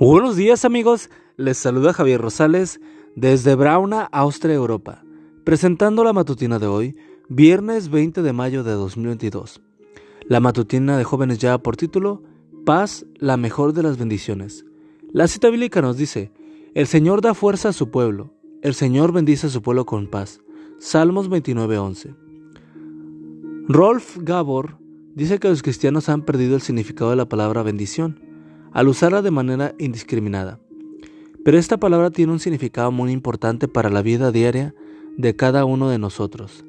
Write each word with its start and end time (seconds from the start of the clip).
Buenos 0.00 0.34
días 0.34 0.64
amigos, 0.64 1.10
les 1.36 1.58
saluda 1.58 1.92
Javier 1.92 2.22
Rosales 2.22 2.80
desde 3.16 3.54
Brauna, 3.54 4.04
Austria, 4.12 4.54
Europa, 4.54 5.04
presentando 5.44 6.04
la 6.04 6.14
matutina 6.14 6.58
de 6.58 6.66
hoy, 6.66 6.96
viernes 7.28 7.90
20 7.90 8.22
de 8.22 8.32
mayo 8.32 8.64
de 8.64 8.72
2022. 8.72 9.60
La 10.26 10.40
matutina 10.40 10.96
de 10.96 11.04
jóvenes 11.04 11.36
ya 11.36 11.58
por 11.58 11.76
título, 11.76 12.22
Paz, 12.64 13.04
la 13.16 13.36
mejor 13.36 13.74
de 13.74 13.82
las 13.82 13.98
bendiciones. 13.98 14.64
La 15.12 15.28
cita 15.28 15.50
bíblica 15.50 15.82
nos 15.82 15.98
dice, 15.98 16.32
el 16.72 16.86
Señor 16.86 17.20
da 17.20 17.34
fuerza 17.34 17.68
a 17.68 17.74
su 17.74 17.90
pueblo, 17.90 18.32
el 18.62 18.72
Señor 18.72 19.12
bendice 19.12 19.48
a 19.48 19.50
su 19.50 19.60
pueblo 19.60 19.84
con 19.84 20.06
paz. 20.06 20.40
Salmos 20.78 21.28
29:11. 21.28 22.16
Rolf 23.68 24.16
Gabor 24.16 24.78
dice 25.14 25.38
que 25.38 25.50
los 25.50 25.62
cristianos 25.62 26.08
han 26.08 26.24
perdido 26.24 26.54
el 26.54 26.62
significado 26.62 27.10
de 27.10 27.16
la 27.16 27.28
palabra 27.28 27.62
bendición 27.62 28.29
al 28.72 28.88
usarla 28.88 29.22
de 29.22 29.30
manera 29.30 29.74
indiscriminada. 29.78 30.60
Pero 31.44 31.58
esta 31.58 31.78
palabra 31.78 32.10
tiene 32.10 32.32
un 32.32 32.40
significado 32.40 32.92
muy 32.92 33.12
importante 33.12 33.68
para 33.68 33.90
la 33.90 34.02
vida 34.02 34.30
diaria 34.30 34.74
de 35.16 35.36
cada 35.36 35.64
uno 35.64 35.88
de 35.88 35.98
nosotros. 35.98 36.64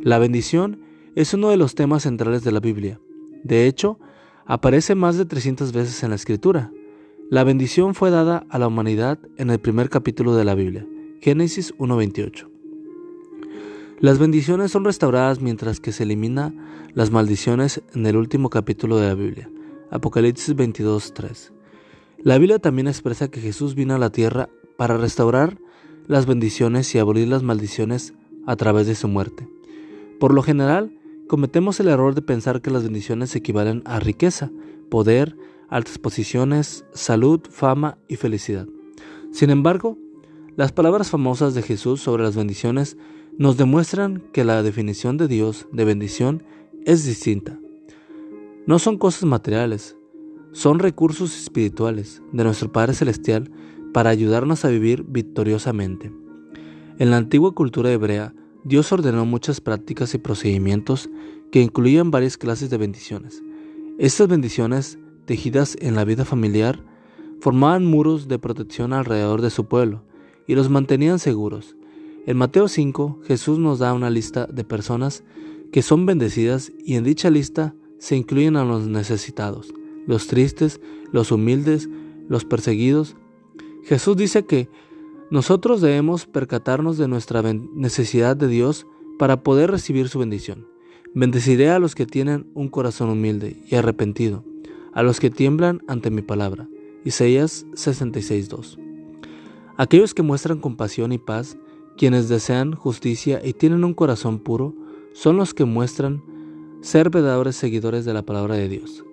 La 0.00 0.18
bendición 0.18 0.80
es 1.14 1.34
uno 1.34 1.50
de 1.50 1.56
los 1.56 1.74
temas 1.74 2.02
centrales 2.02 2.42
de 2.42 2.52
la 2.52 2.60
Biblia. 2.60 3.00
De 3.42 3.66
hecho, 3.66 3.98
aparece 4.46 4.94
más 4.94 5.16
de 5.16 5.26
300 5.26 5.72
veces 5.72 6.02
en 6.02 6.10
la 6.10 6.16
Escritura. 6.16 6.72
La 7.30 7.44
bendición 7.44 7.94
fue 7.94 8.10
dada 8.10 8.46
a 8.50 8.58
la 8.58 8.66
humanidad 8.66 9.18
en 9.36 9.50
el 9.50 9.58
primer 9.58 9.88
capítulo 9.88 10.34
de 10.36 10.44
la 10.44 10.54
Biblia, 10.54 10.86
Génesis 11.20 11.74
1.28. 11.78 12.48
Las 14.00 14.18
bendiciones 14.18 14.72
son 14.72 14.84
restauradas 14.84 15.40
mientras 15.40 15.80
que 15.80 15.92
se 15.92 16.02
elimina 16.02 16.52
las 16.92 17.10
maldiciones 17.10 17.82
en 17.94 18.06
el 18.06 18.16
último 18.16 18.50
capítulo 18.50 18.98
de 18.98 19.08
la 19.08 19.14
Biblia, 19.14 19.50
Apocalipsis 19.94 20.56
22.3. 20.56 21.52
La 22.18 22.36
Biblia 22.38 22.58
también 22.58 22.88
expresa 22.88 23.28
que 23.28 23.40
Jesús 23.40 23.76
vino 23.76 23.94
a 23.94 23.98
la 23.98 24.10
tierra 24.10 24.48
para 24.76 24.96
restaurar 24.96 25.58
las 26.08 26.26
bendiciones 26.26 26.92
y 26.92 26.98
abolir 26.98 27.28
las 27.28 27.44
maldiciones 27.44 28.12
a 28.44 28.56
través 28.56 28.88
de 28.88 28.96
su 28.96 29.06
muerte. 29.06 29.48
Por 30.18 30.34
lo 30.34 30.42
general, 30.42 30.98
cometemos 31.28 31.78
el 31.78 31.86
error 31.86 32.16
de 32.16 32.22
pensar 32.22 32.60
que 32.60 32.72
las 32.72 32.82
bendiciones 32.82 33.36
equivalen 33.36 33.82
a 33.84 34.00
riqueza, 34.00 34.50
poder, 34.90 35.36
altas 35.68 35.98
posiciones, 35.98 36.84
salud, 36.92 37.42
fama 37.48 37.96
y 38.08 38.16
felicidad. 38.16 38.66
Sin 39.30 39.50
embargo, 39.50 39.96
las 40.56 40.72
palabras 40.72 41.08
famosas 41.08 41.54
de 41.54 41.62
Jesús 41.62 42.00
sobre 42.00 42.24
las 42.24 42.34
bendiciones 42.34 42.96
nos 43.38 43.56
demuestran 43.56 44.24
que 44.32 44.42
la 44.42 44.64
definición 44.64 45.18
de 45.18 45.28
Dios 45.28 45.68
de 45.70 45.84
bendición 45.84 46.42
es 46.84 47.04
distinta. 47.04 47.60
No 48.66 48.78
son 48.78 48.96
cosas 48.96 49.24
materiales, 49.24 49.94
son 50.52 50.78
recursos 50.78 51.36
espirituales 51.36 52.22
de 52.32 52.44
nuestro 52.44 52.72
Padre 52.72 52.94
Celestial 52.94 53.50
para 53.92 54.08
ayudarnos 54.08 54.64
a 54.64 54.68
vivir 54.68 55.04
victoriosamente. 55.06 56.10
En 56.98 57.10
la 57.10 57.18
antigua 57.18 57.52
cultura 57.54 57.92
hebrea, 57.92 58.32
Dios 58.64 58.90
ordenó 58.90 59.26
muchas 59.26 59.60
prácticas 59.60 60.14
y 60.14 60.18
procedimientos 60.18 61.10
que 61.52 61.60
incluían 61.60 62.10
varias 62.10 62.38
clases 62.38 62.70
de 62.70 62.78
bendiciones. 62.78 63.42
Estas 63.98 64.28
bendiciones, 64.28 64.98
tejidas 65.26 65.76
en 65.82 65.94
la 65.94 66.06
vida 66.06 66.24
familiar, 66.24 66.82
formaban 67.42 67.84
muros 67.84 68.28
de 68.28 68.38
protección 68.38 68.94
alrededor 68.94 69.42
de 69.42 69.50
su 69.50 69.66
pueblo 69.66 70.04
y 70.46 70.54
los 70.54 70.70
mantenían 70.70 71.18
seguros. 71.18 71.76
En 72.24 72.38
Mateo 72.38 72.68
5, 72.68 73.20
Jesús 73.24 73.58
nos 73.58 73.80
da 73.80 73.92
una 73.92 74.08
lista 74.08 74.46
de 74.46 74.64
personas 74.64 75.22
que 75.70 75.82
son 75.82 76.06
bendecidas 76.06 76.72
y 76.82 76.94
en 76.94 77.04
dicha 77.04 77.28
lista 77.28 77.74
se 78.04 78.16
incluyen 78.16 78.56
a 78.56 78.66
los 78.66 78.86
necesitados, 78.86 79.72
los 80.06 80.26
tristes, 80.26 80.78
los 81.10 81.32
humildes, 81.32 81.88
los 82.28 82.44
perseguidos. 82.44 83.16
Jesús 83.82 84.14
dice 84.14 84.44
que 84.44 84.68
nosotros 85.30 85.80
debemos 85.80 86.26
percatarnos 86.26 86.98
de 86.98 87.08
nuestra 87.08 87.40
necesidad 87.42 88.36
de 88.36 88.48
Dios 88.48 88.86
para 89.18 89.42
poder 89.42 89.70
recibir 89.70 90.10
su 90.10 90.18
bendición. 90.18 90.66
Bendeciré 91.14 91.70
a 91.70 91.78
los 91.78 91.94
que 91.94 92.04
tienen 92.04 92.46
un 92.52 92.68
corazón 92.68 93.08
humilde 93.08 93.62
y 93.70 93.74
arrepentido, 93.74 94.44
a 94.92 95.02
los 95.02 95.18
que 95.18 95.30
tiemblan 95.30 95.80
ante 95.88 96.10
mi 96.10 96.20
palabra. 96.20 96.68
Isaías 97.06 97.64
66.2. 97.72 98.78
Aquellos 99.78 100.12
que 100.12 100.22
muestran 100.22 100.60
compasión 100.60 101.10
y 101.12 101.18
paz, 101.18 101.56
quienes 101.96 102.28
desean 102.28 102.74
justicia 102.74 103.40
y 103.42 103.54
tienen 103.54 103.82
un 103.82 103.94
corazón 103.94 104.40
puro, 104.40 104.74
son 105.14 105.38
los 105.38 105.54
que 105.54 105.64
muestran 105.64 106.33
ser 106.84 107.08
verdaderos 107.08 107.56
seguidores 107.56 108.04
de 108.04 108.12
la 108.12 108.26
palabra 108.26 108.56
de 108.56 108.68
Dios. 108.68 109.06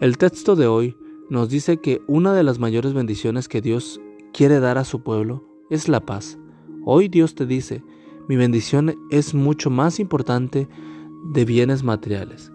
El 0.00 0.18
texto 0.18 0.54
de 0.54 0.68
hoy 0.68 0.96
nos 1.28 1.48
dice 1.48 1.78
que 1.78 2.00
una 2.06 2.32
de 2.32 2.44
las 2.44 2.60
mayores 2.60 2.94
bendiciones 2.94 3.48
que 3.48 3.60
Dios 3.60 4.00
quiere 4.32 4.60
dar 4.60 4.78
a 4.78 4.84
su 4.84 5.02
pueblo 5.02 5.44
es 5.68 5.88
la 5.88 5.98
paz. 5.98 6.38
Hoy 6.84 7.08
Dios 7.08 7.34
te 7.34 7.44
dice, 7.44 7.82
mi 8.28 8.36
bendición 8.36 8.94
es 9.10 9.34
mucho 9.34 9.68
más 9.68 9.98
importante 9.98 10.68
de 11.32 11.44
bienes 11.44 11.82
materiales. 11.82 12.52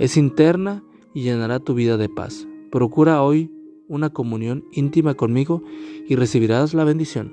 Es 0.00 0.16
interna 0.16 0.82
y 1.14 1.22
llenará 1.22 1.60
tu 1.60 1.74
vida 1.74 1.96
de 1.96 2.08
paz. 2.08 2.48
Procura 2.72 3.22
hoy 3.22 3.48
una 3.86 4.10
comunión 4.10 4.64
íntima 4.72 5.14
conmigo 5.14 5.62
y 6.08 6.16
recibirás 6.16 6.74
la 6.74 6.82
bendición. 6.82 7.30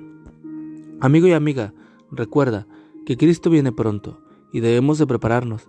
Amigo 1.00 1.26
y 1.26 1.32
amiga, 1.32 1.74
recuerda 2.12 2.68
que 3.04 3.16
Cristo 3.16 3.50
viene 3.50 3.72
pronto 3.72 4.20
y 4.52 4.60
debemos 4.60 4.98
de 4.98 5.08
prepararnos 5.08 5.68